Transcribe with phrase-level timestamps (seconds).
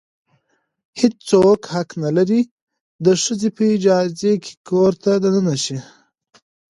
[0.99, 2.41] هیڅ څوک حق نه لري
[3.05, 4.33] د ښځې په اجازې
[4.69, 5.77] کور ته دننه شي.